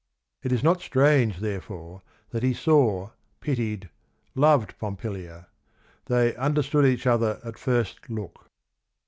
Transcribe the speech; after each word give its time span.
It 0.41 0.51
is 0.51 0.63
not 0.63 0.81
strange, 0.81 1.41
therefore, 1.41 2.01
that 2.31 2.41
he 2.41 2.55
"saw, 2.55 3.11
pitied, 3.39 3.87
loved 4.33 4.73
Pompilia." 4.79 5.45
They 6.05 6.35
"understood 6.37 6.87
each 6.87 7.05
other 7.05 7.39
at 7.43 7.59
first 7.59 8.09
look." 8.09 8.47